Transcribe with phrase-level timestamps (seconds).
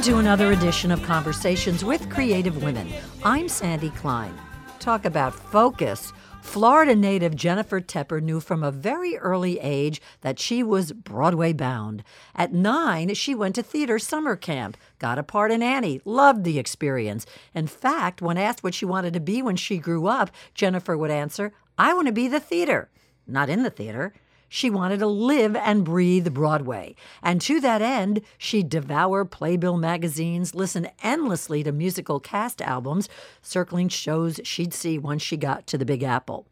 [0.00, 2.90] Welcome to another edition of Conversations with Creative Women.
[3.22, 4.32] I'm Sandy Klein.
[4.78, 6.14] Talk about focus.
[6.40, 12.02] Florida native Jennifer Tepper knew from a very early age that she was Broadway bound.
[12.34, 16.58] At nine, she went to theater summer camp, got a part in Annie, loved the
[16.58, 17.26] experience.
[17.54, 21.10] In fact, when asked what she wanted to be when she grew up, Jennifer would
[21.10, 22.88] answer, I want to be the theater.
[23.26, 24.14] Not in the theater.
[24.52, 26.96] She wanted to live and breathe Broadway.
[27.22, 33.08] And to that end, she'd devour Playbill magazines, listen endlessly to musical cast albums,
[33.40, 36.48] circling shows she'd see once she got to the Big Apple.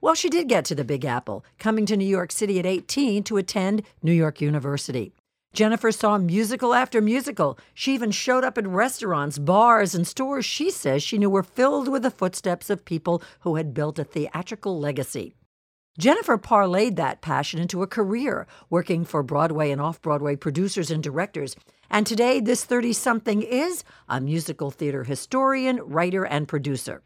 [0.00, 3.22] Well, she did get to the Big Apple, coming to New York City at 18
[3.22, 5.12] to attend New York University.
[5.54, 7.60] Jennifer saw musical after musical.
[7.74, 11.86] She even showed up at restaurants, bars, and stores she says she knew were filled
[11.86, 15.36] with the footsteps of people who had built a theatrical legacy.
[15.98, 21.02] Jennifer parlayed that passion into a career, working for Broadway and off Broadway producers and
[21.02, 21.56] directors.
[21.88, 27.02] And today, this 30 something is a musical theater historian, writer, and producer.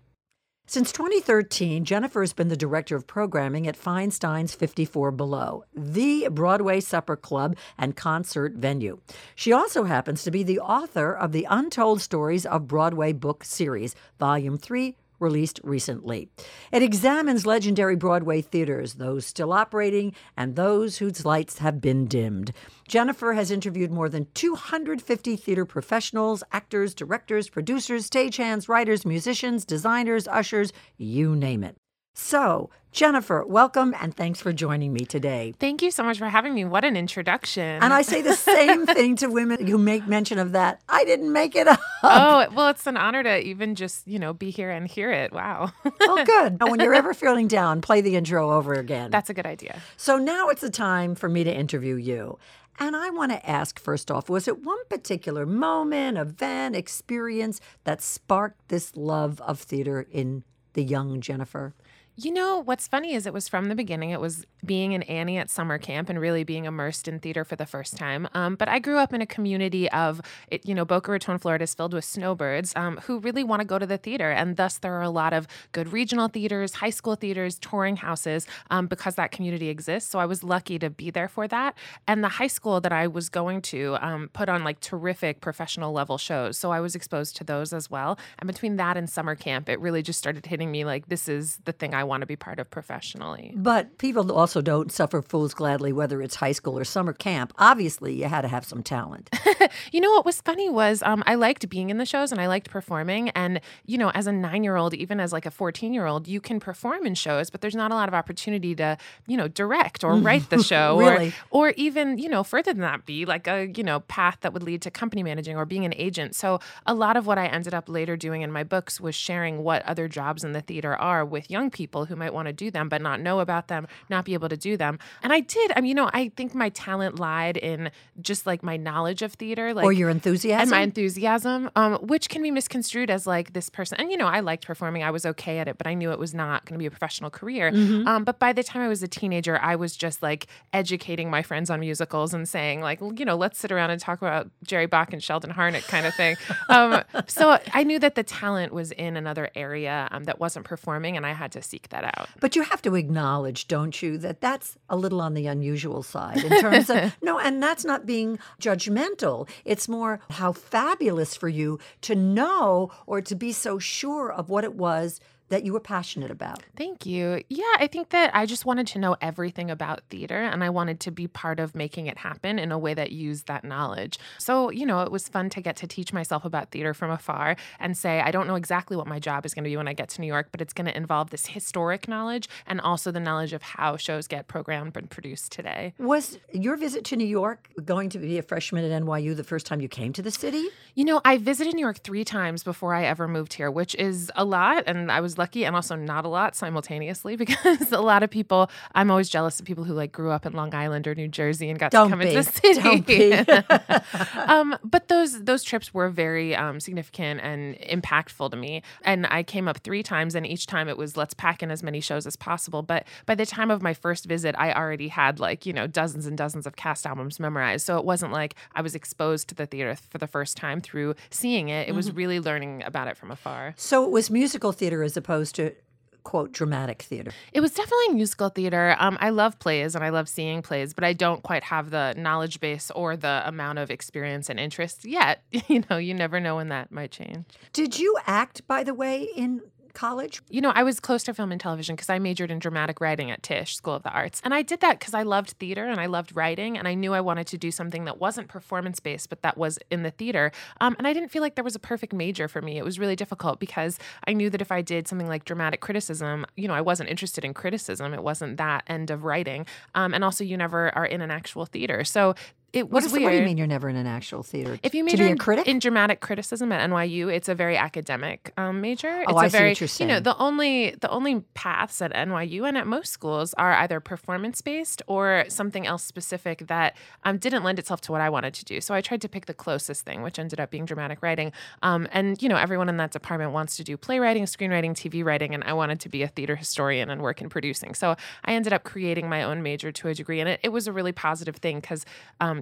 [0.67, 6.79] Since 2013, Jennifer has been the director of programming at Feinstein's 54 Below, the Broadway
[6.79, 9.01] supper club and concert venue.
[9.35, 13.97] She also happens to be the author of the Untold Stories of Broadway book series,
[14.21, 16.31] Volume 3, released recently.
[16.73, 22.53] It examines legendary Broadway theaters, those still operating and those whose lights have been dimmed.
[22.89, 30.27] Jennifer has interviewed more than 250 theater professionals, actors, directors, producers, stagehands, writers, musicians, designers,
[30.27, 31.77] ushers, you name it.
[32.23, 35.55] So, Jennifer, welcome and thanks for joining me today.
[35.59, 36.65] Thank you so much for having me.
[36.65, 37.83] What an introduction.
[37.83, 40.81] And I say the same thing to women who make mention of that.
[40.89, 41.81] I didn't make it up.
[42.03, 45.33] Oh, well, it's an honor to even just, you know, be here and hear it.
[45.33, 45.73] Wow.
[45.83, 46.61] well, oh, good.
[46.61, 49.11] Now, when you're ever feeling down, play the intro over again.
[49.11, 49.81] That's a good idea.
[49.97, 52.39] So now it's the time for me to interview you.
[52.79, 58.03] And I want to ask first off was it one particular moment, event, experience that
[58.03, 60.45] sparked this love of theater in
[60.75, 61.75] the young Jennifer?
[62.23, 64.11] You know, what's funny is it was from the beginning.
[64.11, 67.57] It was being an Annie at summer camp and really being immersed in theater for
[67.57, 68.29] the first time.
[68.35, 71.63] Um, but I grew up in a community of, it, you know, Boca Raton, Florida
[71.63, 74.31] is filled with snowbirds um, who really want to go to the theater.
[74.31, 78.47] And thus, there are a lot of good regional theaters, high school theaters, touring houses
[78.71, 80.11] um, because that community exists.
[80.11, 81.75] So I was lucky to be there for that.
[82.07, 85.95] And the high school that I was going to um, put on like terrific professional
[85.95, 86.59] level shows.
[86.59, 88.19] So I was exposed to those as well.
[88.41, 91.59] And between that and summer camp, it really just started hitting me like, this is
[91.65, 93.55] the thing I want to be part of professionally.
[93.57, 97.55] But people also don't suffer fools gladly, whether it's high school or summer camp.
[97.59, 99.31] Obviously, you had to have some talent.
[99.93, 102.49] you know what was funny was um, I liked being in the shows and I
[102.49, 103.31] liked performing.
[103.31, 107.15] And you know, as a nine-year-old, even as like a fourteen-year-old, you can perform in
[107.15, 110.63] shows, but there's not a lot of opportunity to you know direct or write the
[110.71, 111.33] show, really?
[111.51, 114.53] or or even you know further than that, be like a you know path that
[114.53, 116.35] would lead to company managing or being an agent.
[116.35, 119.63] So a lot of what I ended up later doing in my books was sharing
[119.63, 122.71] what other jobs in the theater are with young people who might want to do
[122.71, 124.99] them but not know about them, not be able to do them.
[125.23, 125.73] And I did.
[125.77, 127.91] I mean, you know, I think my talent lied in
[128.21, 132.29] just like my knowledge of theater, like or your enthusiasm, and my enthusiasm, um, which
[132.29, 133.99] can be misconstrued as like this person.
[133.99, 135.03] And you know, I liked performing.
[135.03, 136.91] I was okay at it, but I knew it was not going to be a
[136.91, 137.73] professional career.
[137.73, 138.07] Mm-hmm.
[138.07, 141.43] Um, but by the time I was a teenager, I was just like educating my
[141.43, 144.87] friends on musicals and saying like, you know, let's sit around and talk about Jerry
[144.87, 146.37] Bock and Sheldon Harnick kind of thing.
[146.69, 151.17] um, so I knew that the talent was in another area um, that wasn't performing,
[151.17, 152.29] and I had to seek that out.
[152.41, 156.45] But you have to acknowledge, don't you, that that's a little on the unusual side
[156.45, 159.49] in terms of no, and that's not being judgmental.
[159.65, 164.65] It's more how fabulous for you to know or to be so sure of what
[164.65, 165.21] it was
[165.51, 166.63] that you were passionate about.
[166.77, 167.43] Thank you.
[167.49, 171.01] Yeah, I think that I just wanted to know everything about theater and I wanted
[171.01, 174.19] to be part of making it happen in a way that used that knowledge.
[174.39, 177.57] So, you know, it was fun to get to teach myself about theater from afar
[177.79, 179.93] and say, I don't know exactly what my job is going to be when I
[179.93, 183.21] get to New York, but it's going to involve this historic knowledge and also the
[183.21, 185.95] knowledge of how shows get programmed and produced today.
[185.99, 189.67] Was your visit to New York going to be a freshman at NYU the first
[189.67, 190.69] time you came to the city?
[190.95, 194.31] You know, I visited New York three times before I ever moved here, which is
[194.37, 194.85] a lot.
[194.87, 198.71] And I was lucky and also not a lot simultaneously because a lot of people,
[198.95, 201.71] I'm always jealous of people who like grew up in Long Island or New Jersey
[201.71, 202.29] and got Don't to come be.
[202.29, 202.81] into the city.
[202.81, 203.33] Don't be.
[204.53, 208.83] um, but those those trips were very um, significant and impactful to me.
[209.03, 211.83] And I came up three times, and each time it was let's pack in as
[211.83, 212.83] many shows as possible.
[212.83, 216.27] But by the time of my first visit, I already had like you know dozens
[216.27, 217.87] and dozens of cast albums memorized.
[217.87, 221.15] So it wasn't like I was exposed to the theater for the first time through
[221.31, 221.89] seeing it.
[221.89, 223.75] It was really learning about it from afar.
[223.77, 225.75] So it was musical theater as opposed to
[226.23, 227.33] quote dramatic theater?
[227.53, 228.97] It was definitely musical theater.
[228.99, 232.15] Um, I love plays and I love seeing plays, but I don't quite have the
[232.17, 235.43] knowledge base or the amount of experience and interest yet.
[235.69, 237.47] you know, you never know when that might change.
[237.73, 239.63] Did you act, by the way, in
[239.95, 240.41] college?
[240.49, 243.31] You know, I was close to film and television because I majored in dramatic writing
[243.31, 244.41] at Tisch School of the Arts.
[244.45, 246.79] And I did that because I loved theater and I loved writing.
[246.79, 249.79] And I knew I wanted to do something that wasn't performance based, but that was
[249.91, 250.53] in the theater.
[250.81, 252.79] Um, and I didn't feel like there was a perfect major for me.
[252.79, 256.47] It was really difficult because I knew that if I did something like dramatic criticism,
[256.57, 258.15] you know, I wasn't interested in criticism.
[258.15, 259.67] It wasn't that end of writing.
[259.95, 262.05] Um, and also, you never are in an actual theater.
[262.05, 262.35] So
[262.73, 263.25] it was what, weird.
[263.25, 264.79] what do you mean you're never in an actual theater?
[264.83, 265.69] If you major major to be a in, critic?
[265.69, 269.23] in dramatic criticism at NYU, it's a very academic um, major.
[269.23, 272.01] It's Oh, a I see very, what you're You know, the only the only paths
[272.01, 276.97] at NYU and at most schools are either performance based or something else specific that
[277.25, 278.81] um, didn't lend itself to what I wanted to do.
[278.81, 281.53] So I tried to pick the closest thing, which ended up being dramatic writing.
[281.83, 285.55] Um, and you know, everyone in that department wants to do playwriting, screenwriting, TV writing,
[285.55, 287.95] and I wanted to be a theater historian and work in producing.
[287.95, 290.87] So I ended up creating my own major to a degree, and it, it was
[290.87, 292.05] a really positive thing because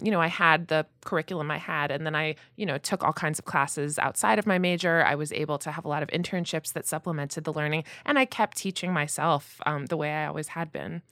[0.03, 3.13] you know I had the curriculum I had, and then I you know took all
[3.13, 5.05] kinds of classes outside of my major.
[5.05, 8.25] I was able to have a lot of internships that supplemented the learning, and I
[8.25, 11.03] kept teaching myself um, the way I always had been.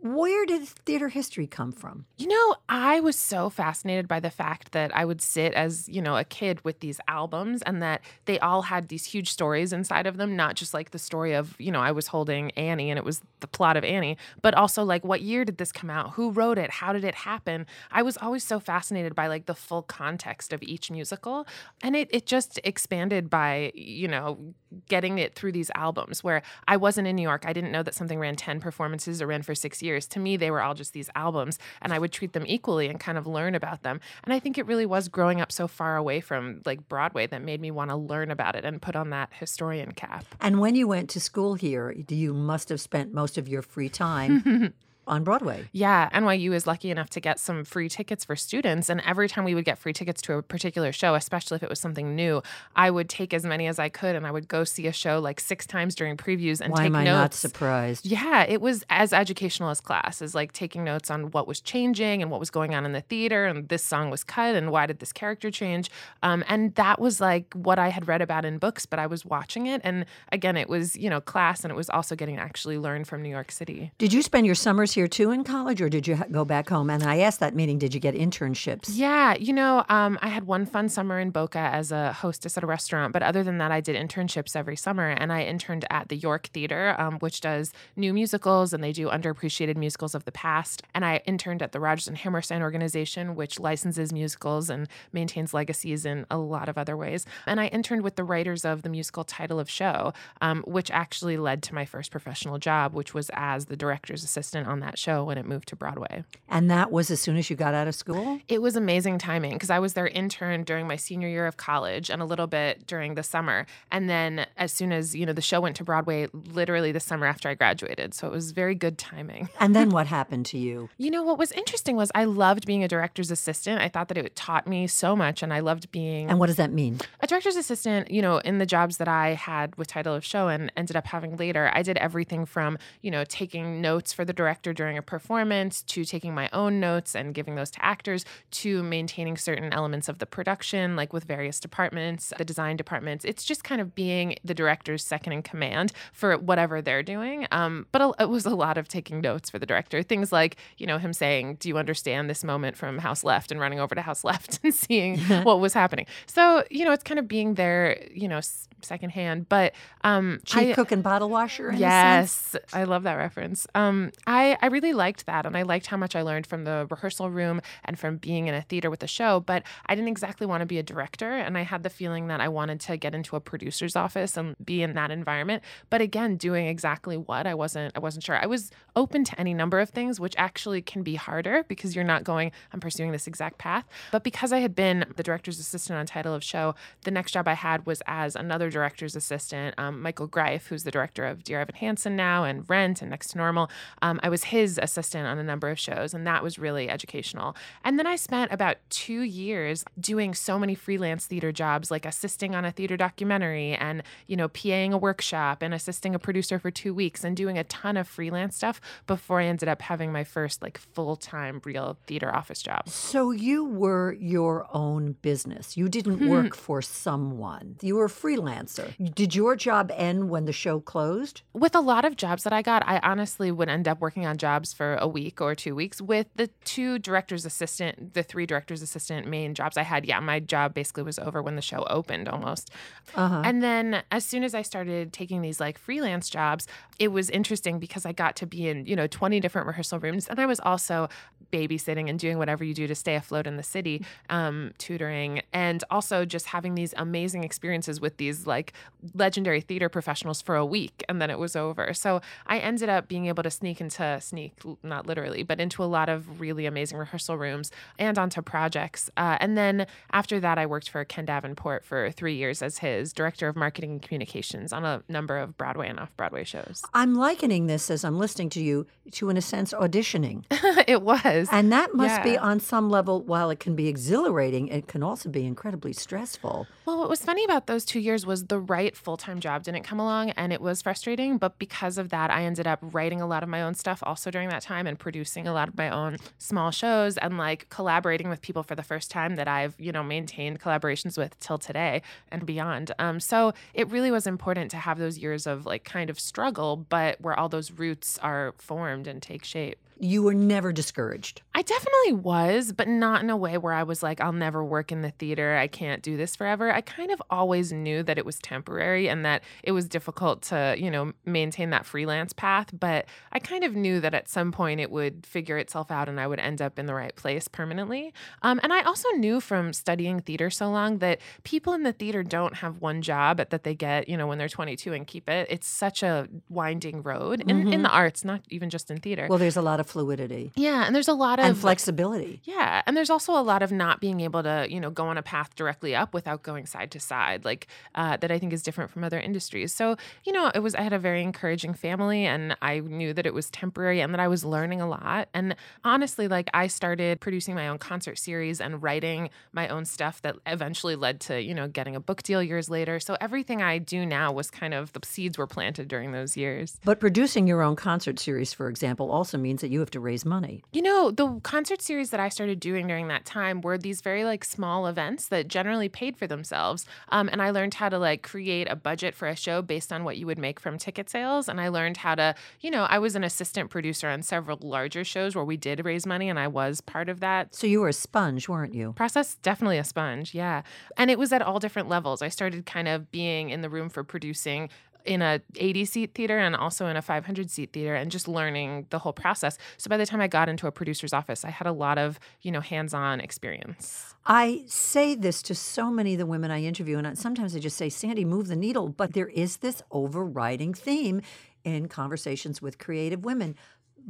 [0.00, 2.06] Where did theater history come from?
[2.18, 6.00] You know, I was so fascinated by the fact that I would sit as, you
[6.00, 10.06] know, a kid with these albums and that they all had these huge stories inside
[10.06, 12.98] of them, not just like the story of, you know, I was holding Annie and
[12.98, 16.12] it was the plot of Annie, but also like what year did this come out?
[16.12, 16.70] Who wrote it?
[16.70, 17.66] How did it happen?
[17.90, 21.46] I was always so fascinated by like the full context of each musical.
[21.82, 24.54] And it, it just expanded by, you know,
[24.88, 27.44] getting it through these albums where I wasn't in New York.
[27.46, 29.87] I didn't know that something ran 10 performances or ran for six years.
[29.88, 33.00] To me, they were all just these albums, and I would treat them equally and
[33.00, 34.00] kind of learn about them.
[34.24, 37.42] And I think it really was growing up so far away from like Broadway that
[37.42, 40.24] made me want to learn about it and put on that historian cap.
[40.40, 43.88] And when you went to school here, you must have spent most of your free
[43.88, 44.74] time
[45.08, 45.68] on Broadway.
[45.72, 48.88] Yeah, NYU is lucky enough to get some free tickets for students.
[48.88, 51.68] And every time we would get free tickets to a particular show, especially if it
[51.70, 52.42] was something new,
[52.76, 55.18] I would take as many as I could and I would go see a show
[55.18, 57.18] like six times during previews and Why take am I notes.
[57.18, 58.06] not surprised?
[58.06, 62.22] Yeah, it was as educational as class, is like taking notes on what was changing
[62.22, 64.86] and what was going on in the theater, and this song was cut, and why
[64.86, 65.90] did this character change?
[66.22, 69.24] Um, and that was like what I had read about in books, but I was
[69.24, 72.42] watching it, and again, it was you know class, and it was also getting to
[72.42, 73.92] actually learn from New York City.
[73.98, 76.90] Did you spend your summers here too in college, or did you go back home?
[76.90, 78.90] And I asked that meaning, did you get internships?
[78.90, 82.64] Yeah, you know, um, I had one fun summer in Boca as a hostess at
[82.64, 86.08] a restaurant, but other than that, I did internships every summer, and I interned at
[86.08, 90.32] the York Theater, um, which does new musicals and they do underappreciated musicals of the
[90.32, 90.82] past.
[90.96, 96.06] And I interned at the Rodgers and Hammerstein organization, which licenses musicals and maintains legacies
[96.06, 97.24] in a lot of other ways.
[97.46, 101.36] And I interned with the writers of the musical title of show, um, which actually
[101.36, 105.24] led to my first professional job, which was as the director's assistant on that show
[105.24, 106.22] when it moved to Broadway.
[106.48, 108.40] And that was as soon as you got out of school?
[108.46, 112.10] It was amazing timing because I was their intern during my senior year of college
[112.10, 113.66] and a little bit during the summer.
[113.90, 117.26] And then as soon as, you know, the show went to Broadway literally the summer
[117.26, 118.14] after I graduated.
[118.14, 119.48] So it was very good timing.
[119.60, 120.88] And then what happened to you?
[120.98, 123.82] You know, what was interesting was I loved being a director's assistant.
[123.82, 126.56] I thought that it taught me so much and I loved being And what does
[126.56, 127.00] that mean?
[127.20, 130.46] a director's assistant, you know, in the jobs that I had with title of show
[130.48, 134.32] and ended up having later, I did everything from, you know, taking notes for the
[134.32, 138.82] director during a performance to taking my own notes and giving those to actors to
[138.82, 143.24] maintaining certain elements of the production, like with various departments, the design departments.
[143.24, 147.46] It's just kind of being the director's second in command for whatever they're doing.
[147.52, 150.02] Um, but it was a lot of taking notes for the director.
[150.02, 153.60] Things like, you know, him saying, Do you understand this moment from House Left and
[153.60, 156.06] running over to House Left and seeing what was happening?
[156.26, 158.40] So, you know, it's kind of being there, you know,
[158.82, 159.48] secondhand.
[159.48, 161.68] But um, Chief I- cook and bottle washer?
[161.70, 162.50] In a sense?
[162.54, 163.66] Yes, I love that reference.
[163.74, 166.86] Um, I I really liked that, and I liked how much I learned from the
[166.90, 169.40] rehearsal room and from being in a theater with the show.
[169.40, 172.40] But I didn't exactly want to be a director, and I had the feeling that
[172.40, 175.62] I wanted to get into a producer's office and be in that environment.
[175.90, 178.36] But again, doing exactly what I wasn't I wasn't sure.
[178.36, 182.04] I was open to any number of things, which actually can be harder because you're
[182.04, 182.52] not going.
[182.72, 183.86] I'm pursuing this exact path.
[184.12, 186.74] But because I had been the director's assistant on title of show,
[187.04, 190.90] the next job I had was as another director's assistant, um, Michael Greif, who's the
[190.90, 193.70] director of Dear Evan Hansen now and Rent and Next to Normal.
[194.02, 197.56] Um, I was his assistant on a number of shows, and that was really educational.
[197.84, 202.54] And then I spent about two years doing so many freelance theater jobs, like assisting
[202.54, 206.70] on a theater documentary and, you know, PAing a workshop and assisting a producer for
[206.70, 210.24] two weeks and doing a ton of freelance stuff before I ended up having my
[210.24, 212.88] first like full time real theater office job.
[212.88, 215.76] So you were your own business.
[215.76, 216.28] You didn't hmm.
[216.28, 217.76] work for someone.
[217.82, 218.48] You were freelance.
[218.48, 219.14] freelancer.
[219.14, 221.42] Did your job end when the show closed?
[221.52, 224.36] With a lot of jobs that I got, I honestly would end up working on
[224.38, 226.00] jobs for a week or two weeks.
[226.00, 230.40] With the two director's assistant, the three director's assistant main jobs I had, yeah, my
[230.40, 232.70] job basically was over when the show opened almost.
[233.14, 233.42] Uh-huh.
[233.44, 236.66] And then as soon as I started taking these like freelance jobs,
[236.98, 240.28] it was interesting because I got to be in, you know, 20 different rehearsal rooms.
[240.28, 241.08] And I was also
[241.52, 245.82] babysitting and doing whatever you do to stay afloat in the city, um, tutoring, and
[245.90, 248.72] also just having these amazing experiences with these like
[249.14, 251.04] legendary theater professionals for a week.
[251.08, 251.94] And then it was over.
[251.94, 255.86] So I ended up being able to sneak into, sneak, not literally, but into a
[255.86, 259.10] lot of really amazing rehearsal rooms and onto projects.
[259.16, 263.12] Uh, and then after that, I worked for Ken Davenport for three years as his
[263.12, 266.82] director of marketing and communications on a number of Broadway and off Broadway shows.
[266.94, 270.44] I'm likening this as I'm listening to you to, in a sense, auditioning.
[270.86, 271.48] it was.
[271.50, 272.22] And that must yeah.
[272.22, 276.66] be on some level, while it can be exhilarating, it can also be incredibly stressful.
[276.84, 279.84] Well, what was funny about those two years was the right full time job didn't
[279.84, 281.38] come along and it was frustrating.
[281.38, 284.17] But because of that, I ended up writing a lot of my own stuff also
[284.30, 288.28] during that time and producing a lot of my own small shows and like collaborating
[288.28, 292.02] with people for the first time that I've, you know, maintained collaborations with till today
[292.30, 292.92] and beyond.
[292.98, 296.76] Um, so it really was important to have those years of like kind of struggle,
[296.76, 301.42] but where all those roots are formed and take shape you were never discouraged.
[301.54, 304.92] I definitely was, but not in a way where I was like, I'll never work
[304.92, 305.56] in the theater.
[305.56, 306.72] I can't do this forever.
[306.72, 310.76] I kind of always knew that it was temporary and that it was difficult to,
[310.78, 312.68] you know, maintain that freelance path.
[312.78, 316.20] But I kind of knew that at some point it would figure itself out and
[316.20, 318.12] I would end up in the right place permanently.
[318.42, 322.22] Um, and I also knew from studying theater so long that people in the theater
[322.22, 325.48] don't have one job that they get, you know, when they're 22 and keep it.
[325.50, 327.72] It's such a winding road mm-hmm.
[327.72, 329.26] in the arts, not even just in theater.
[329.28, 330.52] Well, there's a lot of fluidity.
[330.54, 332.40] Yeah, and there's a lot of and flexibility.
[332.44, 335.18] Yeah, and there's also a lot of not being able to, you know, go on
[335.18, 338.30] a path directly up without going side to side, like uh, that.
[338.30, 339.74] I think is different from other industries.
[339.74, 343.26] So, you know, it was I had a very encouraging family, and I knew that
[343.26, 345.28] it was temporary and that I was learning a lot.
[345.34, 350.22] And honestly, like I started producing my own concert series and writing my own stuff
[350.22, 353.00] that eventually led to, you know, getting a book deal years later.
[353.00, 356.78] So everything I do now was kind of the seeds were planted during those years.
[356.84, 360.24] But producing your own concert series, for example, also means that you have to raise
[360.24, 360.62] money.
[360.72, 364.24] You know, the concert series that I started doing during that time were these very
[364.24, 366.84] like small events that generally paid for themselves.
[367.08, 370.04] Um, and I learned how to like create a budget for a show based on
[370.04, 371.48] what you would make from ticket sales.
[371.48, 375.04] And I learned how to, you know, I was an assistant producer on several larger
[375.04, 377.54] shows where we did raise money and I was part of that.
[377.54, 378.92] So you were a sponge, weren't you?
[378.92, 380.62] Process, definitely a sponge, yeah.
[380.96, 382.22] And it was at all different levels.
[382.22, 384.68] I started kind of being in the room for producing
[385.04, 388.86] in a 80 seat theater and also in a 500 seat theater and just learning
[388.90, 389.56] the whole process.
[389.76, 392.18] So by the time I got into a producer's office, I had a lot of,
[392.42, 394.14] you know, hands-on experience.
[394.26, 397.76] I say this to so many of the women I interview and sometimes I just
[397.76, 401.22] say, "Sandy, move the needle," but there is this overriding theme
[401.64, 403.54] in conversations with creative women.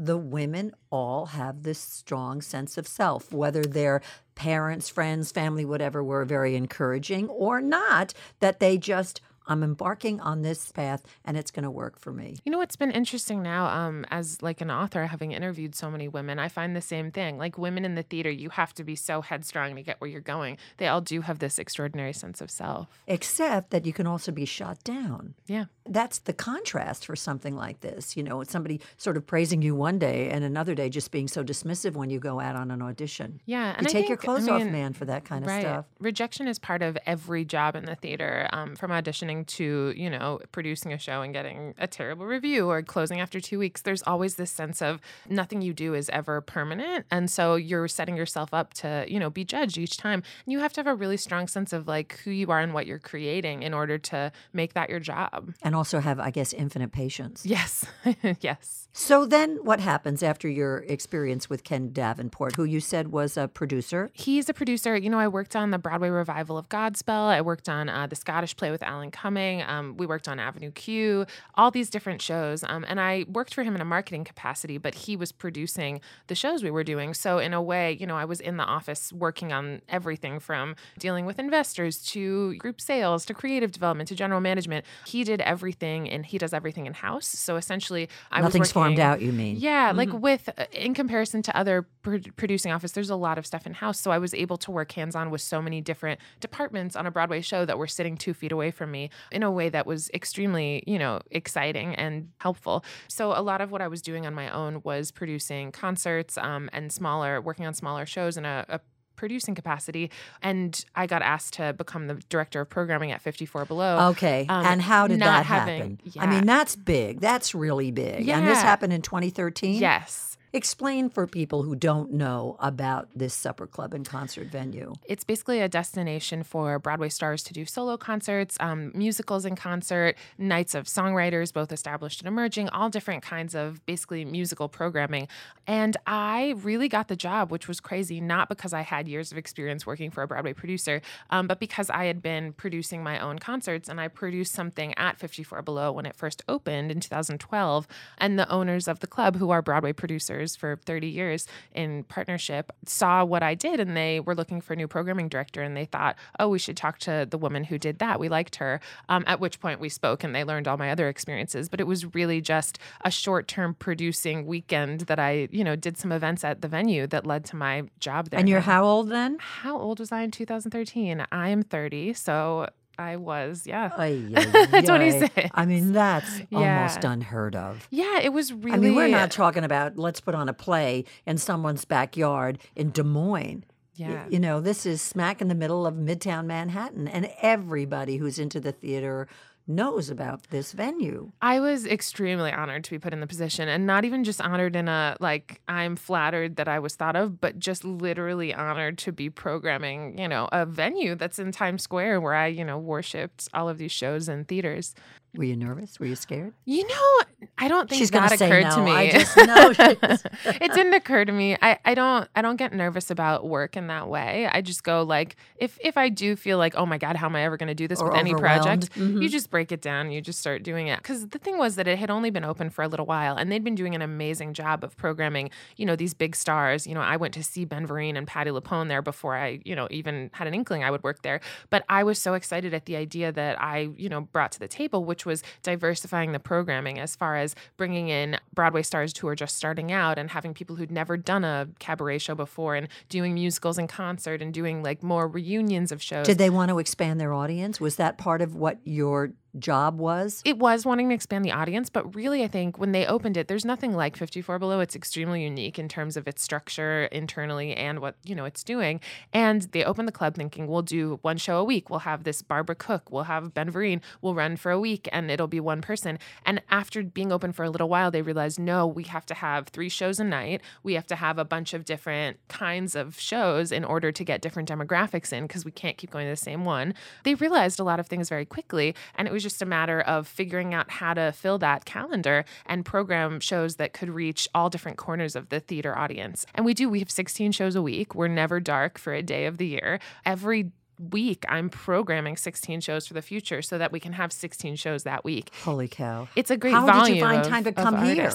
[0.01, 4.01] The women all have this strong sense of self, whether they're
[4.35, 10.43] parents, friends, family, whatever, were very encouraging or not, that they just I'm embarking on
[10.43, 12.37] this path and it's going to work for me.
[12.45, 16.07] You know what's been interesting now um, as like an author having interviewed so many
[16.07, 17.39] women, I find the same thing.
[17.39, 20.21] Like women in the theater, you have to be so headstrong to get where you're
[20.21, 20.59] going.
[20.77, 22.89] They all do have this extraordinary sense of self.
[23.07, 25.35] Except that you can also be shot down.
[25.47, 25.65] Yeah.
[25.87, 28.17] That's the contrast for something like this.
[28.17, 31.43] You know, somebody sort of praising you one day and another day just being so
[31.43, 33.41] dismissive when you go out on an audition.
[33.47, 33.75] Yeah.
[33.77, 35.63] And you take think, your clothes I mean, off, man, for that kind of right.
[35.63, 35.87] stuff.
[35.99, 40.41] Rejection is part of every job in the theater, um, from auditioning to, you know,
[40.53, 44.37] producing a show and getting a terrible review or closing after two weeks, there's always
[44.37, 47.07] this sense of nothing you do is ever permanent.
[47.11, 50.23] And so you're setting yourself up to, you know, be judged each time.
[50.45, 52.75] And you have to have a really strong sense of like who you are and
[52.75, 55.55] what you're creating in order to make that your job.
[55.63, 57.45] And also have, I guess, infinite patience.
[57.45, 57.85] Yes.
[58.41, 58.89] yes.
[58.93, 63.47] So then what happens after your experience with Ken Davenport, who you said was a
[63.47, 64.11] producer?
[64.13, 64.97] He's a producer.
[64.97, 67.29] You know, I worked on the Broadway revival of Godspell.
[67.29, 69.28] I worked on uh, the Scottish play with Alan Cumming.
[69.63, 72.65] Um, we worked on Avenue Q, all these different shows.
[72.65, 76.35] Um, and I worked for him in a marketing capacity, but he was producing the
[76.35, 77.15] shows we were doing.
[77.15, 80.77] So in a way, you know, I was in the office working on everything from
[80.99, 84.85] dealing with investors to group sales to creative development to general management.
[85.07, 87.27] He did everything and he does everything in house.
[87.27, 89.57] So essentially, I Nothing's was working farmed out, you mean?
[89.59, 89.99] Yeah, mm-hmm.
[89.99, 93.67] like with uh, in comparison to other pr- producing office, there's a lot of stuff
[93.67, 94.01] in house.
[94.01, 97.11] So I was able to work hands on with so many different departments on a
[97.11, 100.11] Broadway show that were sitting two feet away from me in a way that was
[100.15, 102.85] extremely, you know, exciting and helpful.
[103.09, 106.69] So a lot of what I was doing on my own was producing concerts um,
[106.73, 108.81] and smaller, working on smaller shows in a, a
[109.19, 110.11] producing capacity.
[110.41, 114.09] And I got asked to become the director of programming at 54 Below.
[114.11, 114.47] Okay.
[114.49, 116.01] Um, and how did that having, happen?
[116.05, 116.23] Yeah.
[116.23, 117.21] I mean, that's big.
[117.21, 118.25] That's really big.
[118.25, 118.39] Yeah.
[118.39, 119.75] And this happened in 2013?
[119.75, 120.38] Yes.
[120.59, 124.93] Explain for people who don't know about this supper club and concert venue.
[125.05, 130.17] It's basically a destination for Broadway stars to do solo concerts, um, musicals in concert,
[130.37, 135.29] nights of songwriters, both established and emerging, all different kinds of basically musical programming.
[135.69, 139.39] And I really got the job, which was crazy, not because I had years of
[139.39, 143.39] experience working for a Broadway producer, um, but because I had been producing my own
[143.39, 147.87] concerts and I produced something at 54 Below when it first opened in 2012.
[148.17, 152.73] And the owners of the club, who are Broadway producers, for 30 years in partnership
[152.87, 155.85] saw what I did and they were looking for a new programming director and they
[155.85, 158.21] thought, oh, we should talk to the woman who did that.
[158.21, 158.81] We liked her.
[159.09, 161.69] Um, at which point we spoke and they learned all my other experiences.
[161.69, 165.97] But it was really just a short term producing weekend that I, you know, did
[165.99, 168.41] some events at the venue that led to my job there.
[168.41, 169.39] And you're how old then?
[169.41, 171.27] How old was I in 2013?
[171.31, 172.13] I am 30.
[172.15, 173.91] So I was, yeah.
[173.97, 174.81] Ay, ay, ay.
[174.83, 175.51] 26.
[175.55, 176.79] I mean, that's Yeah.
[176.79, 177.87] almost unheard of.
[177.91, 178.73] Yeah, it was really.
[178.73, 182.91] I mean, we're not talking about let's put on a play in someone's backyard in
[182.91, 183.65] Des Moines.
[183.95, 184.27] Yeah.
[184.29, 188.61] You know, this is smack in the middle of Midtown Manhattan, and everybody who's into
[188.61, 189.27] the theater
[189.69, 191.31] knows about this venue.
[191.43, 194.75] I was extremely honored to be put in the position and not even just honored
[194.75, 199.13] in a like I'm flattered that I was thought of, but just literally honored to
[199.13, 203.49] be programming, you know, a venue that's in Times Square where I, you know, worshipped
[203.53, 204.95] all of these shows and theaters.
[205.39, 206.01] Were you nervous?
[206.01, 206.53] Were you scared?
[206.65, 208.75] You know, I don't think She's that occurred no.
[208.75, 208.91] to me.
[208.91, 211.57] I just know it didn't occur to me.
[211.63, 214.51] I, I don't I don't get nervous about work in that way.
[214.53, 217.37] I just go like if if I do feel like, oh my God, how am
[217.37, 218.93] I ever gonna do this Or with any project?
[218.97, 219.23] Mhm.
[219.23, 220.99] You just break it down, you just start doing it.
[220.99, 223.53] Because the thing was that it had only been open for a little while and
[223.53, 226.85] they'd been doing an amazing job of programming, you know, these big stars.
[226.85, 229.77] You know, I went to see Ben Vereen and Patti LuPone there before I, you
[229.77, 231.39] know, even had an inkling I would work there.
[231.71, 234.67] But I was so excited at the idea that I, you know, brought to the
[234.67, 239.37] table, which was diversifying the programming as far as bringing in Broadway stars who are
[239.37, 243.35] just starting out and having people who'd never done a cabaret show before and doing
[243.35, 246.27] musicals and concert and doing like more reunions of shows.
[246.27, 247.81] Did they want to expand their audience?
[247.81, 250.43] Was that part of what your job was?
[250.45, 253.49] it was wanting to expand the audience, but really, I think when they opened it,
[253.49, 254.81] there's nothing like 54 Below.
[254.81, 259.01] It's extremely unique in terms of its structure internally and what you know it's doing.
[259.33, 261.91] And they opened the club thinking we'll do one show a week.
[261.91, 263.11] We'll have this Barbara Cook.
[263.11, 264.01] We'll have Ben Vereen.
[264.23, 266.19] We'll run for a week, and it'll be one person.
[266.45, 269.69] And after being open for a little while, they realized no, we have to have
[269.69, 270.63] three shows a night.
[270.83, 274.41] We have to have a bunch of different kinds of shows in order to get
[274.41, 276.95] different demographics in because we can't keep going to the same one.
[277.25, 280.27] They realized a lot of things very quickly, and it was just a matter of
[280.27, 284.97] figuring out how to fill that calendar and program shows that could reach all different
[284.97, 286.47] corners of the theater audience.
[286.55, 288.15] And we do, we have 16 shows a week.
[288.15, 290.01] We're never dark for a day of the year.
[290.25, 294.77] Every week, I'm programming 16 shows for the future so that we can have 16
[294.77, 295.51] shows that week.
[295.65, 296.29] Holy cow.
[296.37, 297.21] It's a great How did you volume.
[297.21, 298.33] find of- time to come here?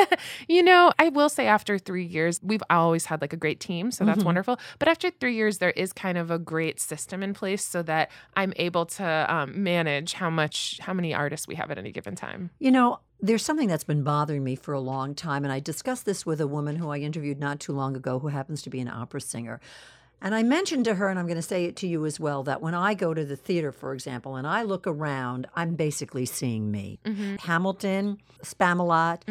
[0.48, 3.90] you know, I will say after three years, we've always had like a great team,
[3.90, 4.12] so Mm-hmm.
[4.14, 4.58] that's wonderful.
[4.78, 8.10] But after three years, there is kind of a great system in place so that
[8.34, 12.16] I'm able to um, manage how much, how many artists we have at any given
[12.16, 12.50] time.
[12.58, 16.06] You know, there's something that's been bothering me for a long time, and I discussed
[16.06, 18.80] this with a woman who I interviewed not too long ago who happens to be
[18.80, 19.60] an opera singer.
[20.22, 22.42] And I mentioned to her, and I'm going to say it to you as well,
[22.42, 26.26] that when I go to the theater, for example, and I look around, I'm basically
[26.26, 26.98] seeing me.
[27.40, 29.22] Hamilton, Spamalot,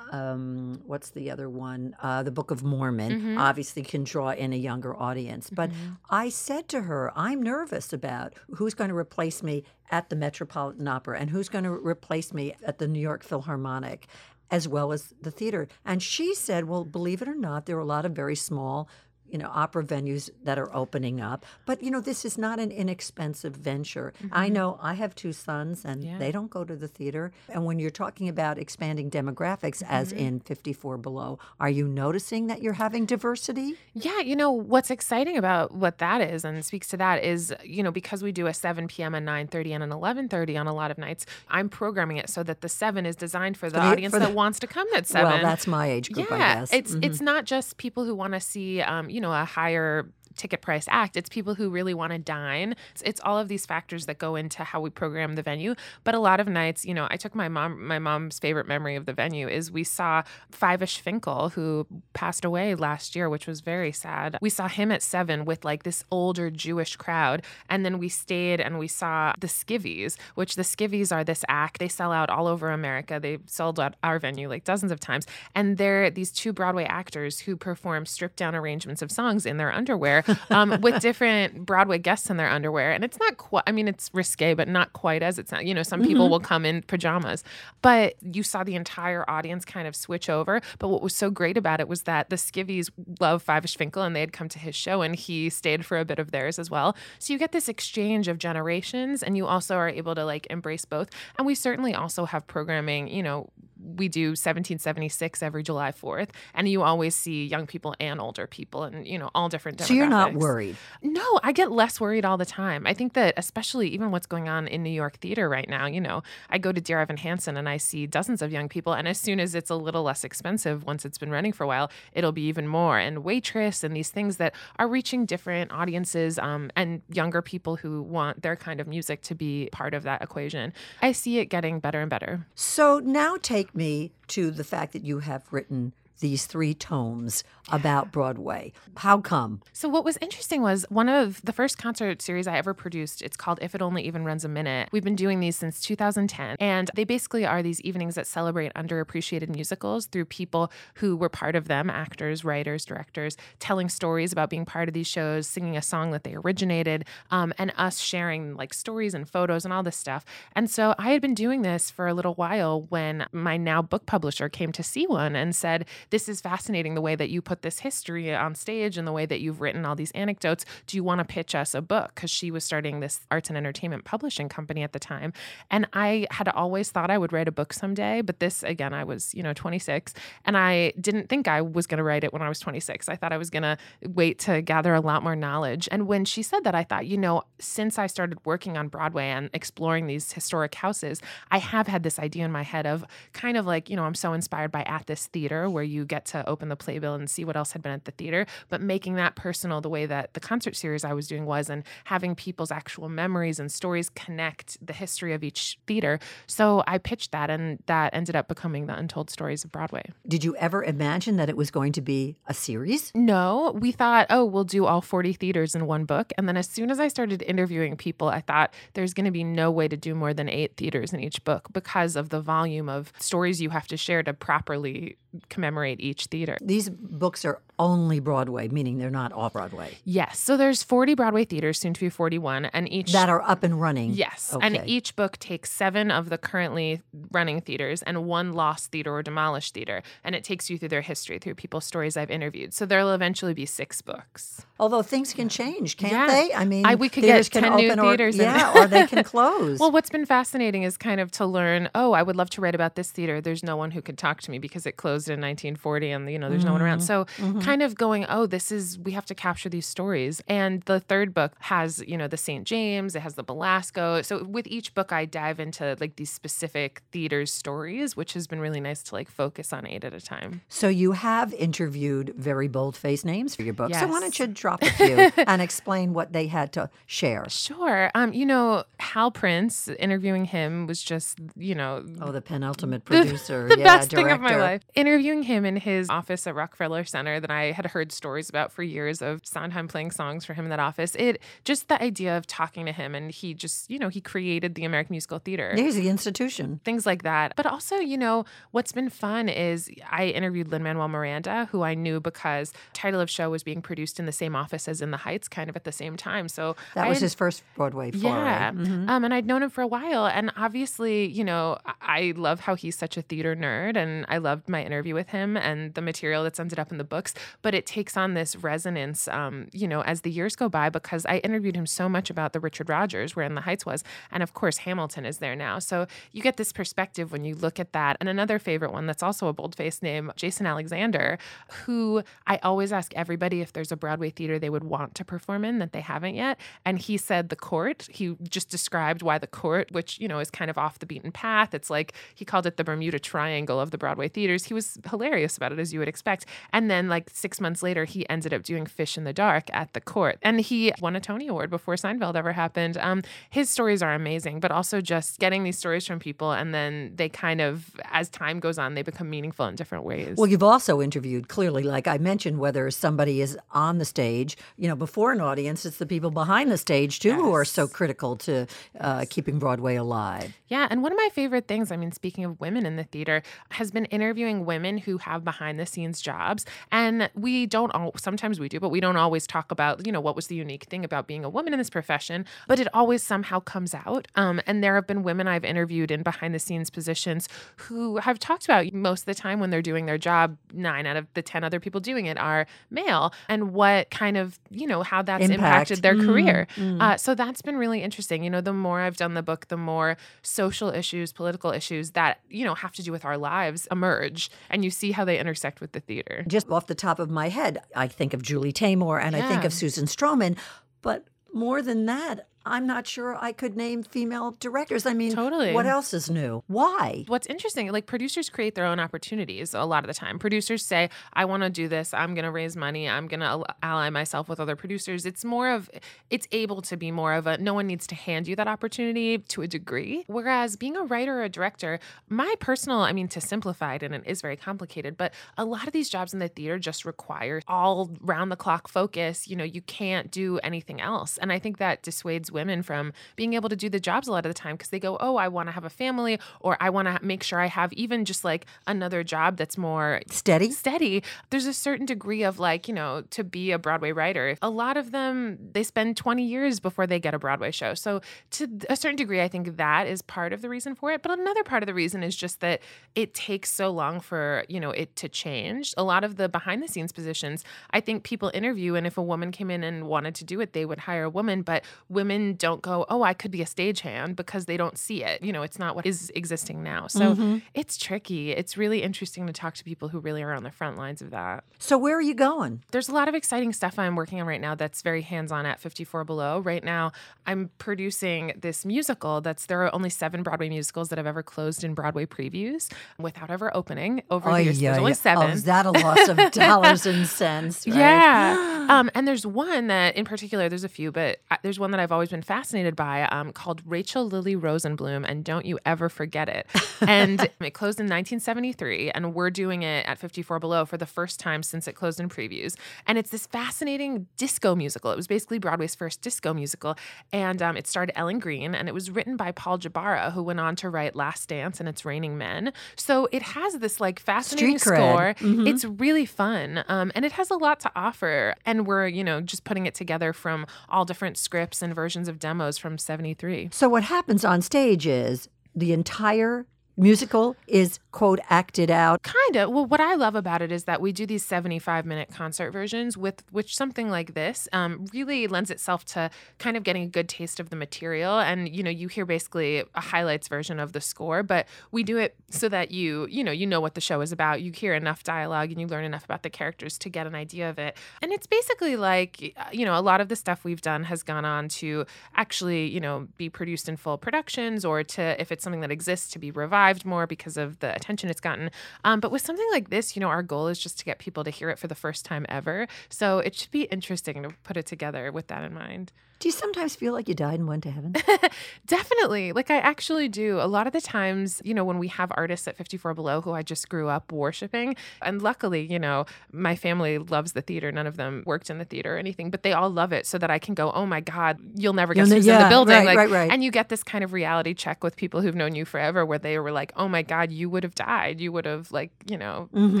[0.12, 1.94] um, what's the other one?
[2.02, 5.50] Uh, the Book of Mormon, obviously can draw in a younger audience.
[5.50, 5.70] But
[6.10, 10.86] I said to her, I'm nervous about who's going to replace me at the Metropolitan
[10.88, 14.06] Opera and who's going to replace me at the New York Philharmonic.
[14.52, 15.68] As well as the theater.
[15.84, 18.88] And she said, Well, believe it or not, there are a lot of very small
[19.30, 22.70] you know opera venues that are opening up but you know this is not an
[22.70, 26.18] inexpensive venture i know i have two sons and Yeah.
[26.18, 30.40] they don't go to the theater and when you're talking about expanding demographics as in
[30.40, 35.72] 54 below are you noticing that you're having diversity Yeah, you know what's exciting about
[35.74, 38.86] what that is and speaks to that is you know because we do a 7
[38.88, 39.14] p.m.
[39.14, 42.60] and 9:30 and an 11:30 on a lot of nights, I'm programming it so that
[42.60, 45.06] the 7 is designed for the the- audience for the- that wants to come at
[45.06, 45.30] 7.
[45.30, 47.04] well that's my age group i yeah, guess it's Mhm.
[47.06, 50.86] it's not just people who want to see um, you know a higher ticket price
[50.88, 51.16] act.
[51.18, 52.74] It's people who really want to dine.
[52.92, 55.74] It's, it's all of these factors that go into how we program the venue.
[56.02, 57.86] But a lot of nights, you know, I took my mom.
[57.86, 62.74] My mom's favorite memory of the venue is we saw Fyvush Finkel, who passed away
[62.74, 64.38] last year, which was very sad.
[64.40, 68.60] We saw him at seven with like this older Jewish crowd, and then we stayed
[68.60, 71.78] and we saw the Skivvies, which the Skivvies are this act.
[71.78, 73.20] They sell out all over America.
[73.20, 77.40] They sold out our venue like dozens of times, and they're these two Broadway actors
[77.40, 82.30] who perform stripped down arrangements of songs in their underwear um, with different Broadway guests
[82.30, 82.92] in their underwear.
[82.92, 85.64] And it's not quite, I mean, it's risque, but not quite as it's not.
[85.64, 86.32] You know, some people mm-hmm.
[86.32, 87.44] will come in pajamas,
[87.82, 90.60] but you saw the entire audience kind of switch over.
[90.78, 92.90] But what was so great about it was that the skivvies
[93.20, 96.04] love Five Finkel and they had come to his show and he stayed for a
[96.04, 96.96] bit of theirs as well.
[97.18, 100.84] So you get this exchange of generations and you also are able to like embrace
[100.84, 101.10] both.
[101.36, 103.50] And we certainly also have programming, you know,
[103.96, 108.84] we do 1776 every July 4th, and you always see young people and older people,
[108.84, 109.78] and you know all different.
[109.78, 109.86] Demographics.
[109.86, 110.76] So you're not worried?
[111.02, 112.86] No, I get less worried all the time.
[112.86, 115.86] I think that especially even what's going on in New York theater right now.
[115.86, 118.92] You know, I go to Dear Evan Hansen and I see dozens of young people,
[118.92, 121.66] and as soon as it's a little less expensive, once it's been running for a
[121.66, 122.98] while, it'll be even more.
[122.98, 128.02] And waitress and these things that are reaching different audiences um, and younger people who
[128.02, 130.72] want their kind of music to be part of that equation.
[131.02, 132.46] I see it getting better and better.
[132.54, 137.44] So now take take me to the fact that you have written these three tomes
[137.72, 138.72] about Broadway.
[138.96, 139.60] How come?
[139.72, 143.22] So, what was interesting was one of the first concert series I ever produced.
[143.22, 144.88] It's called If It Only Even Runs a Minute.
[144.92, 146.56] We've been doing these since 2010.
[146.58, 151.56] And they basically are these evenings that celebrate underappreciated musicals through people who were part
[151.56, 155.82] of them actors, writers, directors, telling stories about being part of these shows, singing a
[155.82, 159.96] song that they originated, um, and us sharing like stories and photos and all this
[159.96, 160.24] stuff.
[160.54, 164.06] And so, I had been doing this for a little while when my now book
[164.06, 167.62] publisher came to see one and said, This is fascinating the way that you put
[167.62, 170.64] this history on stage and the way that you've written all these anecdotes.
[170.86, 172.12] Do you want to pitch us a book?
[172.14, 175.32] Because she was starting this arts and entertainment publishing company at the time.
[175.70, 178.20] And I had always thought I would write a book someday.
[178.20, 181.98] But this, again, I was, you know, 26 and I didn't think I was going
[181.98, 183.08] to write it when I was 26.
[183.08, 185.88] I thought I was going to wait to gather a lot more knowledge.
[185.90, 189.28] And when she said that, I thought, you know, since I started working on Broadway
[189.28, 191.20] and exploring these historic houses,
[191.50, 194.14] I have had this idea in my head of kind of like, you know, I'm
[194.14, 197.44] so inspired by At This Theater, where you get to open the playbill and see
[197.44, 200.40] what else had been at the theater, but making that personal the way that the
[200.40, 204.92] concert series I was doing was, and having people's actual memories and stories connect the
[204.92, 206.18] history of each theater.
[206.46, 210.04] So I pitched that, and that ended up becoming the Untold Stories of Broadway.
[210.26, 213.12] Did you ever imagine that it was going to be a series?
[213.14, 216.32] No, we thought, oh, we'll do all 40 theaters in one book.
[216.36, 219.44] And then as soon as I started interviewing people, I thought there's going to be
[219.44, 222.88] no way to do more than eight theaters in each book because of the volume
[222.88, 225.16] of stories you have to share to properly
[225.48, 226.56] commemorate each theater.
[226.60, 229.96] These books are only Broadway, meaning they're not off Broadway.
[230.04, 230.38] Yes.
[230.38, 233.80] So there's 40 Broadway theaters, soon to be 41, and each that are up and
[233.80, 234.12] running.
[234.12, 234.52] Yes.
[234.54, 234.64] Okay.
[234.64, 237.00] And each book takes seven of the currently
[237.32, 241.00] running theaters and one lost theater or demolished theater, and it takes you through their
[241.00, 242.74] history, through people's stories I've interviewed.
[242.74, 244.66] So there'll eventually be six books.
[244.78, 246.26] Although things can change, can't yeah.
[246.26, 246.54] they?
[246.54, 248.36] I mean, I, we could get 10 new or, theaters.
[248.36, 249.78] Yeah, or they can close.
[249.78, 252.74] well, what's been fascinating is kind of to learn, oh, I would love to write
[252.74, 253.40] about this theater.
[253.40, 256.38] There's no one who could talk to me because it closed in 1940 and, you
[256.38, 256.68] know, there's mm-hmm.
[256.68, 256.98] no one around.
[256.98, 257.06] Mm-hmm.
[257.06, 257.60] So mm-hmm.
[257.70, 260.42] Kind of going, oh, this is, we have to capture these stories.
[260.48, 262.66] And the third book has, you know, the St.
[262.66, 264.22] James, it has the Belasco.
[264.22, 268.60] So with each book, I dive into like these specific theaters stories, which has been
[268.60, 270.62] really nice to like focus on eight at a time.
[270.68, 273.90] So you have interviewed very bold face names for your book.
[273.90, 274.00] Yes.
[274.00, 277.48] So why don't you drop a few and explain what they had to share?
[277.48, 278.10] Sure.
[278.16, 283.68] Um, you know, Hal Prince, interviewing him was just, you know, oh, the penultimate producer,
[283.70, 284.28] the, yeah, best director.
[284.28, 284.82] thing of my life.
[284.94, 288.82] Interviewing him in his office at Rockefeller Center that I had heard stories about for
[288.82, 291.14] years of Sondheim playing songs for him in that office.
[291.16, 294.74] It just the idea of talking to him and he just, you know, he created
[294.74, 295.72] the American Musical Theater.
[295.74, 296.80] He's the institution.
[296.84, 297.54] Things like that.
[297.56, 301.94] But also, you know, what's been fun is I interviewed Lin Manuel Miranda, who I
[301.94, 305.18] knew because title of show was being produced in the same office as In the
[305.18, 306.48] Heights, kind of at the same time.
[306.48, 308.22] So that was his first Broadway foray.
[308.22, 308.72] Yeah.
[308.72, 309.08] Mm-hmm.
[309.08, 310.26] Um, and I'd known him for a while.
[310.26, 314.68] And obviously, you know, I love how he's such a theater nerd and I loved
[314.68, 317.34] my interview with him and the material that's ended up in the books.
[317.62, 321.26] But it takes on this resonance, um, you know, as the years go by because
[321.26, 324.42] I interviewed him so much about the Richard Rodgers, where In the Heights was, and
[324.42, 325.78] of course Hamilton is there now.
[325.78, 328.16] So you get this perspective when you look at that.
[328.20, 331.38] And another favorite one that's also a bold-faced name, Jason Alexander,
[331.84, 335.64] who I always ask everybody if there's a Broadway theater they would want to perform
[335.64, 338.08] in that they haven't yet, and he said the Cort.
[338.10, 341.32] He just described why the Cort, which you know is kind of off the beaten
[341.32, 341.74] path.
[341.74, 344.64] It's like he called it the Bermuda Triangle of the Broadway theaters.
[344.64, 346.46] He was hilarious about it, as you would expect.
[346.72, 349.92] And then like six months later, he ended up doing Fish in the Dark at
[349.92, 350.38] the Cort.
[350.42, 352.96] And he won a Tony Award before Seinfeld ever happened.
[352.98, 357.12] Um, his stories are amazing, but also just getting these stories from people and then
[357.16, 360.36] they kind of, as time goes on, they become meaningful in different ways.
[360.36, 364.88] Well, you've also interviewed clearly, like I mentioned, whether somebody is on the stage, you
[364.88, 367.40] know, before an audience, it's the people behind the stage too yes.
[367.40, 368.66] who are so critical to
[369.00, 370.56] uh, keeping Broadway alive.
[370.68, 370.86] Yeah.
[370.90, 373.90] And one of my favorite things, I mean, speaking of women in the theater, has
[373.90, 376.64] been interviewing women who have behind the scenes jobs.
[376.92, 380.12] And and we don't all sometimes we do but we don't always talk about you
[380.12, 382.88] know what was the unique thing about being a woman in this profession but it
[382.94, 384.28] always somehow comes out.
[384.36, 388.38] Um, and there have been women i've interviewed in behind the scenes positions who have
[388.38, 391.42] talked about most of the time when they're doing their job nine out of the
[391.42, 395.44] ten other people doing it are male and what kind of you know how that's
[395.44, 395.60] Impact.
[395.60, 396.66] impacted their Mm, career.
[396.76, 397.00] Mm.
[397.00, 398.42] uh, so that's been really interesting.
[398.44, 402.40] You know the more i've done the book the more social issues political issues that
[402.48, 405.80] you know have to do with our lives emerge and you see how they intersect
[405.80, 406.44] with the theater.
[406.46, 409.64] Just off the top of my head, I think of Julie Taymor and I think
[409.64, 410.56] of Susan Stroman,
[411.02, 415.06] but more than that, I'm not sure I could name female directors.
[415.06, 415.72] I mean, Totally.
[415.72, 416.62] what else is new?
[416.66, 417.24] Why?
[417.26, 420.38] What's interesting, like producers create their own opportunities a lot of the time.
[420.38, 422.12] Producers say, I want to do this.
[422.12, 423.08] I'm going to raise money.
[423.08, 425.24] I'm going to ally myself with other producers.
[425.24, 425.90] It's more of,
[426.28, 429.38] it's able to be more of a, no one needs to hand you that opportunity
[429.38, 430.24] to a degree.
[430.26, 434.14] Whereas being a writer or a director, my personal, I mean, to simplify it, and
[434.14, 437.62] it is very complicated, but a lot of these jobs in the theater just require
[437.66, 439.48] all round the clock focus.
[439.48, 441.38] You know, you can't do anything else.
[441.38, 444.46] And I think that dissuades women from being able to do the jobs a lot
[444.46, 446.90] of the time because they go, oh, I want to have a family or I
[446.90, 450.70] want to make sure I have even just like another job that's more Steady?
[450.70, 451.22] steady.
[451.50, 454.56] There's a certain degree of like, you know, to be a Broadway writer.
[454.62, 457.94] A lot of them, they spend 20 years before they get a Broadway show.
[457.94, 458.20] So
[458.52, 461.22] to a certain degree, I think that is part of the reason for it.
[461.22, 462.80] But another part of the reason is just that
[463.14, 465.94] it takes so long for, you know, it to change.
[465.96, 469.22] A lot of the behind the scenes positions, I think people interview and if a
[469.22, 472.39] woman came in and wanted to do it, they would hire a woman, but women
[472.58, 475.42] don't go, "Oh, I could be a stagehand" because they don't see it.
[475.42, 477.06] You know, it's not what is existing now.
[477.06, 477.58] So Mm-hmm.
[477.74, 478.50] it's tricky.
[478.52, 481.30] It's really interesting to talk to people who really are on the front lines of
[481.30, 481.64] that.
[481.78, 482.82] So, where are you going?
[482.92, 485.66] There's a lot of exciting stuff I'm working on right now that's very hands on
[485.66, 486.60] at 54 Below.
[486.60, 487.12] Right now,
[487.46, 491.84] I'm producing this musical that's there are only seven Broadway musicals that have ever closed
[491.84, 494.80] in Broadway previews without ever opening over the Ay, years.
[494.80, 495.44] There's ay, only seven.
[495.50, 497.86] Oh, is that a loss of dollars and cents?
[497.86, 497.96] right?
[497.96, 498.86] Yeah.
[498.90, 502.00] um, and there's one that, in particular, there's a few, but uh, there's one that
[502.00, 506.48] I've always been fascinated by um, called Rachael Lily Rosenbloom, and don't you ever forget
[506.48, 506.66] it.
[507.08, 511.40] And it closed in 1973, and we're doing it at 54 Below for the first
[511.40, 512.76] time since it closed in previews.
[513.06, 515.10] And it's this fascinating disco musical.
[515.10, 516.96] It was basically Broadway's first disco musical,
[517.32, 520.60] and um, it starred Ellen Greene, and it was written by Paul Jabara, who went
[520.60, 522.72] on to write Last Dance and It's Raining Men.
[522.96, 525.34] So it has this like fascinating Street score.
[525.38, 525.66] Mhm.
[525.66, 528.54] It's really fun, um, and it has a lot to offer.
[528.66, 532.38] And we're, you know, just putting it together from all different scripts and versions of
[532.38, 533.70] demos from '73.
[533.72, 539.22] So, what happens on stage is the entire musical is, quote, acted out.
[539.22, 539.70] Kind of.
[539.70, 543.16] Well, what I love about it is that we do these 75 minute concert versions
[543.16, 547.28] with which something like this um, really lends itself to kind of getting a good
[547.28, 548.38] taste of the material.
[548.38, 552.16] And, you know, you hear basically a highlights version of the score, but we do
[552.16, 554.62] it so that you, you know, you know what the show is about.
[554.62, 557.70] You hear enough dialogue and you learn enough about the characters to get an idea
[557.70, 557.96] of it.
[558.22, 561.22] And it's basically like, uh, you know, a lot of the stuff we've done has
[561.22, 565.62] gone on to actually, you know, be produced in full productions or to, if it's
[565.62, 568.70] something that exists, to be revived more because of the attention it's gotten.
[569.04, 571.44] Um, but with something like this, you know, our goal is just to get people
[571.44, 572.88] to hear it for the first time ever.
[573.08, 576.12] So it should be interesting to put it together with that in mind.
[576.40, 578.14] Do you sometimes feel like you died and went to heaven?
[578.86, 579.52] Definitely.
[579.52, 580.58] Like I actually do.
[580.60, 583.52] A lot of the times, you know, when we have artists at 54 Below who
[583.52, 587.92] I just grew up worshiping, and luckily, you know, my family loves the theater.
[587.92, 590.38] None of them worked in the theater or anything, but they all love it so
[590.38, 592.68] that I can go, oh my God, you'll never guess You'll ne- who's in the
[592.68, 592.94] building.
[592.96, 593.50] right, like, right, right.
[593.52, 596.38] And you get this kind of reality check with people who've known you forever where
[596.38, 598.40] they were like, oh my God, you would have died.
[598.40, 600.00] You would have, like, you know, Mhm.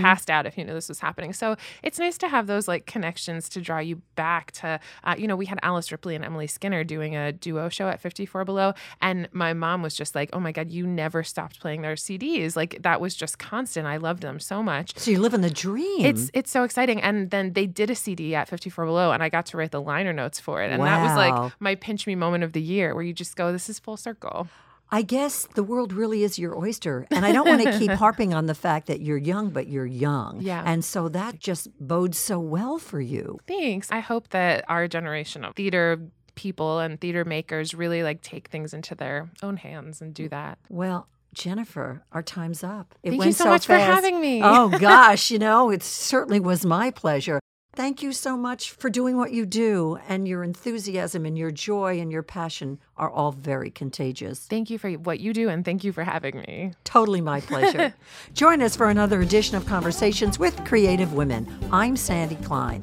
[0.00, 1.32] passed out if you knew this was happening.
[1.32, 5.28] So it's nice to have those like connections to draw you back to, uh, you
[5.28, 8.72] know, we had Alice Ripley and Emily Skinner doing a duo show at 54 Below.
[9.02, 12.54] And my mom was just like, oh my God, you never stopped playing their CDs.
[12.54, 13.86] Like that was just constant.
[13.86, 14.96] I loved them so much.
[14.96, 16.06] So you're living the dream.
[16.06, 17.02] It's it's so exciting.
[17.02, 19.82] And then they did a CD at 54 Below and I got to write the
[19.82, 20.70] liner notes for it.
[20.70, 23.50] And that was like my pinch me moment of the year where you just go,
[23.50, 24.48] this is full circle.
[24.92, 27.06] I guess the world really is your oyster.
[27.10, 29.86] And I don't want to keep harping on the fact that you're young, but you're
[29.86, 30.40] young.
[30.40, 30.62] Yeah.
[30.66, 33.38] And so that just bodes so well for you.
[33.46, 33.90] Thanks.
[33.92, 36.00] I hope that our generation of theater
[36.40, 40.58] people and theater makers really like take things into their own hands and do that.
[40.70, 42.94] Well, Jennifer, our time's up.
[43.02, 44.40] It Thank you so, much for having me.
[44.42, 47.40] Oh, gosh, you know, it certainly was my pleasure.
[47.76, 52.00] Thank you so much for doing what you do, and your enthusiasm and your joy
[52.00, 54.40] and your passion are all very contagious.
[54.40, 56.72] Thank you for what you do and thank you for having me.
[56.84, 57.94] Totally my pleasure.
[58.34, 61.46] Join us for another edition of Conversations with Creative Women.
[61.70, 62.82] I'm Sandy Klein.